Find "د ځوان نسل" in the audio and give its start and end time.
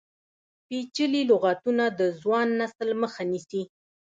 1.99-2.89